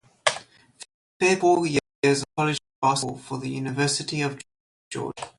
Fair 0.25 0.43
played 1.19 1.39
four 1.39 1.63
years 1.67 2.21
of 2.23 2.35
college 2.35 2.57
basketball 2.81 3.19
for 3.19 3.37
the 3.37 3.49
University 3.49 4.21
of 4.23 4.41
Georgia. 4.89 5.29